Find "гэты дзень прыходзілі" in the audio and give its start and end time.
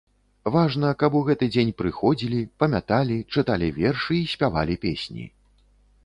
1.25-2.39